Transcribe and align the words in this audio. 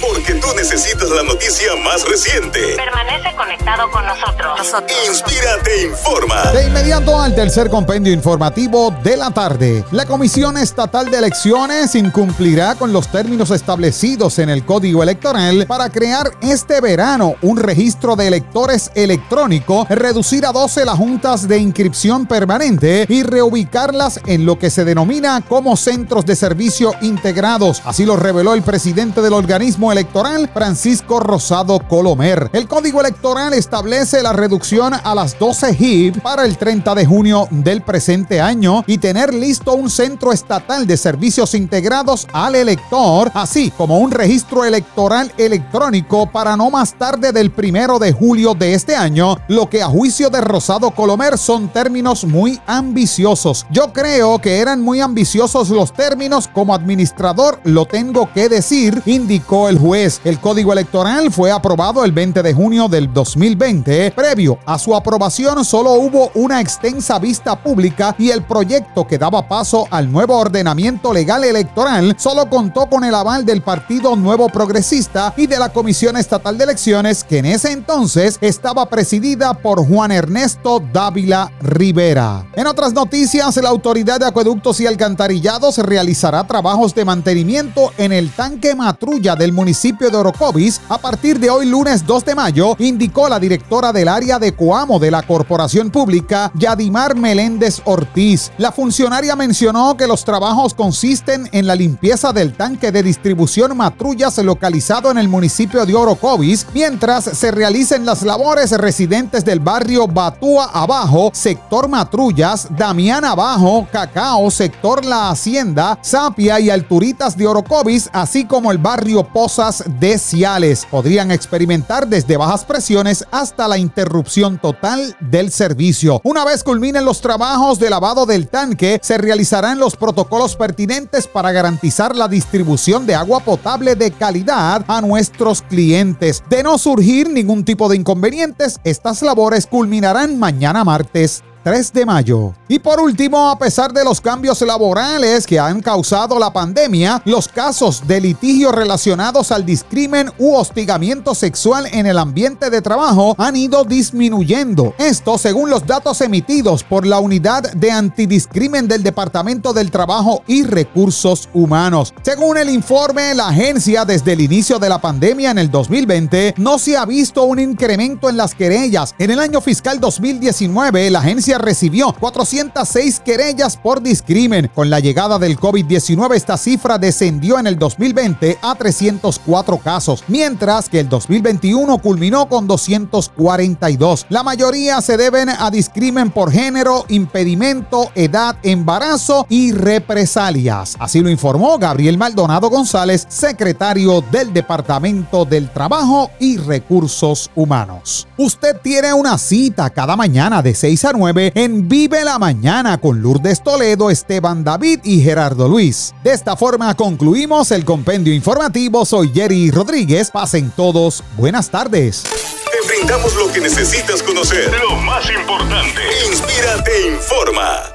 Porque 0.00 0.34
tú 0.34 0.48
necesitas 0.56 1.08
la 1.10 1.22
noticia 1.22 1.74
más 1.82 2.06
reciente. 2.08 2.76
Permanece 2.76 3.34
conectado 3.36 3.90
con 3.90 4.04
nosotros. 4.06 4.74
Inspírate 5.08 5.82
informa. 5.86 6.52
De 6.52 6.66
inmediato 6.66 7.20
al 7.20 7.34
tercer 7.34 7.70
compendio 7.70 8.12
informativo 8.12 8.94
de 9.02 9.16
la 9.16 9.30
tarde. 9.30 9.84
La 9.92 10.06
Comisión 10.06 10.58
Estatal 10.58 11.10
de 11.10 11.18
Elecciones 11.18 11.94
incumplirá 11.94 12.74
con 12.74 12.92
los 12.92 13.08
términos 13.08 13.50
establecidos 13.50 14.38
en 14.38 14.50
el 14.50 14.64
Código 14.64 15.02
Electoral 15.02 15.66
para 15.66 15.90
crear 15.90 16.30
este 16.42 16.80
verano 16.80 17.34
un 17.42 17.56
registro 17.56 18.16
de 18.16 18.28
electores 18.28 18.90
electrónico, 18.94 19.86
reducir 19.88 20.44
a 20.46 20.52
12 20.52 20.84
las 20.84 20.96
juntas 20.96 21.48
de 21.48 21.58
inscripción 21.58 22.26
permanente 22.26 23.06
y 23.08 23.22
reubicarlas 23.22 24.20
en 24.26 24.44
lo 24.44 24.58
que 24.58 24.70
se 24.70 24.84
denomina 24.84 25.42
como 25.48 25.76
centros 25.76 26.26
de 26.26 26.36
servicio 26.36 26.92
integrados. 27.00 27.82
Así 27.84 28.04
lo 28.04 28.16
reveló 28.16 28.54
el 28.54 28.62
presidente 28.62 29.20
del 29.34 29.44
organismo 29.44 29.90
electoral, 29.90 30.48
Francisco 30.52 31.18
Rosado 31.18 31.80
Colomer. 31.88 32.50
El 32.52 32.68
Código 32.68 33.00
Electoral 33.00 33.52
establece 33.52 34.22
la 34.22 34.32
reducción 34.32 34.94
a 34.94 35.14
las 35.14 35.38
12 35.38 35.74
HIB 35.74 36.22
para 36.22 36.44
el 36.44 36.56
30 36.56 36.94
de 36.94 37.04
junio 37.04 37.48
del 37.50 37.82
presente 37.82 38.40
año 38.40 38.84
y 38.86 38.98
tener 38.98 39.34
listo 39.34 39.74
un 39.74 39.90
centro 39.90 40.32
estatal 40.32 40.86
de 40.86 40.96
servicios 40.96 41.54
integrados 41.54 42.28
al 42.32 42.54
elector, 42.54 43.30
así 43.34 43.72
como 43.76 43.98
un 43.98 44.12
registro 44.12 44.64
electoral 44.64 45.32
electrónico 45.36 46.30
para 46.30 46.56
no 46.56 46.70
más 46.70 46.94
tarde 46.94 47.32
del 47.32 47.50
primero 47.50 47.98
de 47.98 48.12
julio 48.12 48.54
de 48.54 48.74
este 48.74 48.94
año, 48.94 49.36
lo 49.48 49.68
que 49.68 49.82
a 49.82 49.86
juicio 49.86 50.30
de 50.30 50.40
Rosado 50.40 50.92
Colomer 50.92 51.38
son 51.38 51.68
términos 51.68 52.24
muy 52.24 52.60
ambiciosos. 52.66 53.66
Yo 53.70 53.92
creo 53.92 54.38
que 54.38 54.58
eran 54.58 54.80
muy 54.80 55.00
ambiciosos 55.00 55.70
los 55.70 55.92
términos, 55.92 56.48
como 56.48 56.74
administrador 56.74 57.58
lo 57.64 57.86
tengo 57.86 58.32
que 58.32 58.48
decir, 58.48 59.02
indicó 59.24 59.70
el 59.70 59.78
juez. 59.78 60.20
El 60.22 60.38
código 60.38 60.70
electoral 60.74 61.32
fue 61.32 61.50
aprobado 61.50 62.04
el 62.04 62.12
20 62.12 62.42
de 62.42 62.52
junio 62.52 62.88
del 62.88 63.10
2020. 63.10 64.10
Previo 64.10 64.58
a 64.66 64.78
su 64.78 64.94
aprobación 64.94 65.64
solo 65.64 65.92
hubo 65.92 66.30
una 66.34 66.60
extensa 66.60 67.18
vista 67.18 67.56
pública 67.56 68.14
y 68.18 68.28
el 68.28 68.42
proyecto 68.42 69.06
que 69.06 69.16
daba 69.16 69.48
paso 69.48 69.86
al 69.90 70.12
nuevo 70.12 70.36
ordenamiento 70.36 71.14
legal 71.14 71.42
electoral 71.42 72.14
solo 72.18 72.50
contó 72.50 72.86
con 72.86 73.02
el 73.02 73.14
aval 73.14 73.46
del 73.46 73.62
Partido 73.62 74.14
Nuevo 74.14 74.50
Progresista 74.50 75.32
y 75.38 75.46
de 75.46 75.58
la 75.58 75.70
Comisión 75.70 76.18
Estatal 76.18 76.58
de 76.58 76.64
Elecciones 76.64 77.24
que 77.24 77.38
en 77.38 77.46
ese 77.46 77.72
entonces 77.72 78.36
estaba 78.42 78.90
presidida 78.90 79.54
por 79.54 79.88
Juan 79.88 80.12
Ernesto 80.12 80.82
Dávila 80.92 81.50
Rivera. 81.62 82.44
En 82.52 82.66
otras 82.66 82.92
noticias, 82.92 83.56
la 83.56 83.70
Autoridad 83.70 84.20
de 84.20 84.26
Acueductos 84.26 84.80
y 84.80 84.86
Alcantarillados 84.86 85.78
realizará 85.78 86.46
trabajos 86.46 86.94
de 86.94 87.06
mantenimiento 87.06 87.90
en 87.96 88.12
el 88.12 88.30
tanque 88.30 88.74
del 89.14 89.52
municipio 89.52 89.64
municipio 89.64 90.10
de 90.10 90.16
Orocovis 90.16 90.80
a 90.88 90.98
partir 90.98 91.38
de 91.38 91.48
hoy 91.48 91.66
lunes 91.66 92.06
2 92.06 92.24
de 92.24 92.34
mayo, 92.34 92.76
indicó 92.78 93.28
la 93.28 93.38
directora 93.38 93.92
del 93.92 94.08
área 94.08 94.38
de 94.38 94.54
Coamo 94.54 94.98
de 94.98 95.10
la 95.10 95.22
Corporación 95.22 95.90
Pública, 95.90 96.52
Yadimar 96.54 97.16
Meléndez 97.16 97.80
Ortiz. 97.84 98.52
La 98.58 98.72
funcionaria 98.72 99.36
mencionó 99.36 99.96
que 99.96 100.06
los 100.06 100.24
trabajos 100.24 100.74
consisten 100.74 101.48
en 101.52 101.66
la 101.66 101.74
limpieza 101.74 102.32
del 102.32 102.54
tanque 102.54 102.92
de 102.92 103.02
distribución 103.02 103.76
Matrullas 103.76 104.36
localizado 104.38 105.10
en 105.10 105.18
el 105.18 105.28
municipio 105.28 105.86
de 105.86 105.94
Orocovis, 105.94 106.66
mientras 106.74 107.24
se 107.24 107.50
realicen 107.50 108.04
las 108.04 108.22
labores 108.22 108.70
residentes 108.72 109.44
del 109.44 109.60
barrio 109.60 110.06
Batúa 110.06 110.70
Abajo, 110.74 111.30
sector 111.32 111.88
Matrullas, 111.88 112.68
Damián 112.76 113.24
Abajo, 113.24 113.86
Cacao, 113.90 114.50
sector 114.50 115.04
La 115.04 115.30
Hacienda, 115.30 115.98
Sapia 116.02 116.60
y 116.60 116.70
Alturitas 116.70 117.36
de 117.36 117.46
Orocovis, 117.46 118.10
así 118.12 118.44
como 118.44 118.70
el 118.70 118.78
barrio 118.78 119.03
Poza 119.04 119.70
de 120.00 120.18
Ciales. 120.18 120.86
Podrían 120.90 121.30
experimentar 121.30 122.08
desde 122.08 122.36
bajas 122.36 122.64
presiones 122.64 123.26
hasta 123.30 123.68
la 123.68 123.76
interrupción 123.76 124.58
total 124.58 125.14
del 125.20 125.52
servicio. 125.52 126.20
Una 126.24 126.44
vez 126.44 126.64
culminen 126.64 127.04
los 127.04 127.20
trabajos 127.20 127.78
de 127.78 127.90
lavado 127.90 128.24
del 128.24 128.48
tanque, 128.48 128.98
se 129.02 129.18
realizarán 129.18 129.78
los 129.78 129.96
protocolos 129.96 130.56
pertinentes 130.56 131.26
para 131.26 131.52
garantizar 131.52 132.16
la 132.16 132.28
distribución 132.28 133.06
de 133.06 133.14
agua 133.14 133.40
potable 133.40 133.94
de 133.94 134.10
calidad 134.10 134.84
a 134.88 135.00
nuestros 135.00 135.60
clientes. 135.62 136.42
De 136.48 136.62
no 136.62 136.78
surgir 136.78 137.28
ningún 137.28 137.64
tipo 137.64 137.88
de 137.88 137.96
inconvenientes, 137.96 138.80
estas 138.84 139.22
labores 139.22 139.66
culminarán 139.66 140.38
mañana 140.38 140.82
martes 140.82 141.42
3 141.64 141.92
de 141.94 142.04
mayo. 142.04 142.52
Y 142.68 142.78
por 142.78 143.00
último, 143.00 143.48
a 143.48 143.58
pesar 143.58 143.90
de 143.90 144.04
los 144.04 144.20
cambios 144.20 144.60
laborales 144.60 145.46
que 145.46 145.58
han 145.58 145.80
causado 145.80 146.38
la 146.38 146.52
pandemia, 146.52 147.22
los 147.24 147.48
casos 147.48 148.06
de 148.06 148.20
litigio 148.20 148.70
relacionados 148.70 149.50
al 149.50 149.64
discrimen 149.64 150.30
u 150.38 150.54
hostigamiento 150.54 151.34
sexual 151.34 151.86
en 151.90 152.04
el 152.04 152.18
ambiente 152.18 152.68
de 152.68 152.82
trabajo 152.82 153.34
han 153.38 153.56
ido 153.56 153.84
disminuyendo. 153.84 154.94
Esto 154.98 155.38
según 155.38 155.70
los 155.70 155.86
datos 155.86 156.20
emitidos 156.20 156.84
por 156.84 157.06
la 157.06 157.18
Unidad 157.18 157.72
de 157.72 157.90
Antidiscrimen 157.90 158.86
del 158.86 159.02
Departamento 159.02 159.72
del 159.72 159.90
Trabajo 159.90 160.42
y 160.46 160.64
Recursos 160.64 161.48
Humanos. 161.54 162.12
Según 162.22 162.58
el 162.58 162.68
informe, 162.68 163.34
la 163.34 163.48
agencia 163.48 164.04
desde 164.04 164.34
el 164.34 164.42
inicio 164.42 164.78
de 164.78 164.90
la 164.90 165.00
pandemia 165.00 165.50
en 165.50 165.58
el 165.58 165.70
2020 165.70 166.56
no 166.58 166.78
se 166.78 166.98
ha 166.98 167.06
visto 167.06 167.44
un 167.44 167.58
incremento 167.58 168.28
en 168.28 168.36
las 168.36 168.54
querellas. 168.54 169.14
En 169.18 169.30
el 169.30 169.40
año 169.40 169.62
fiscal 169.62 169.98
2019, 169.98 171.10
la 171.10 171.20
agencia 171.20 171.53
recibió 171.58 172.12
406 172.12 173.20
querellas 173.20 173.76
por 173.76 174.02
discrimen. 174.02 174.70
Con 174.74 174.90
la 174.90 175.00
llegada 175.00 175.38
del 175.38 175.58
COVID-19 175.58 176.34
esta 176.34 176.56
cifra 176.56 176.98
descendió 176.98 177.58
en 177.58 177.66
el 177.66 177.78
2020 177.78 178.58
a 178.62 178.74
304 178.74 179.78
casos, 179.78 180.24
mientras 180.28 180.88
que 180.88 181.00
el 181.00 181.08
2021 181.08 181.98
culminó 181.98 182.48
con 182.48 182.66
242. 182.66 184.26
La 184.28 184.42
mayoría 184.42 185.00
se 185.00 185.16
deben 185.16 185.48
a 185.48 185.70
discrimen 185.70 186.30
por 186.30 186.50
género, 186.50 187.04
impedimento, 187.08 188.10
edad, 188.14 188.56
embarazo 188.62 189.46
y 189.48 189.72
represalias. 189.72 190.96
Así 190.98 191.20
lo 191.20 191.30
informó 191.30 191.78
Gabriel 191.78 192.18
Maldonado 192.18 192.70
González, 192.70 193.26
secretario 193.28 194.22
del 194.30 194.52
Departamento 194.52 195.44
del 195.44 195.70
Trabajo 195.70 196.30
y 196.38 196.56
Recursos 196.56 197.50
Humanos. 197.54 198.26
Usted 198.36 198.76
tiene 198.82 199.12
una 199.12 199.38
cita 199.38 199.90
cada 199.90 200.16
mañana 200.16 200.62
de 200.62 200.74
6 200.74 201.04
a 201.04 201.12
9 201.12 201.43
en 201.54 201.88
Vive 201.88 202.24
la 202.24 202.38
Mañana 202.38 202.98
con 202.98 203.20
Lourdes 203.20 203.62
Toledo, 203.62 204.10
Esteban 204.10 204.64
David 204.64 205.00
y 205.04 205.20
Gerardo 205.20 205.68
Luis. 205.68 206.14
De 206.22 206.32
esta 206.32 206.56
forma 206.56 206.94
concluimos 206.94 207.70
el 207.70 207.84
compendio 207.84 208.32
informativo. 208.32 209.04
Soy 209.04 209.30
Jerry 209.34 209.70
Rodríguez. 209.70 210.30
Pasen 210.30 210.70
todos 210.70 211.22
buenas 211.36 211.70
tardes. 211.70 212.24
Te 212.24 212.88
brindamos 212.88 213.34
lo 213.36 213.52
que 213.52 213.60
necesitas 213.60 214.22
conocer. 214.22 214.72
Lo 214.88 214.96
más 214.96 215.28
importante. 215.30 216.00
Inspírate, 216.30 217.08
informa. 217.08 217.93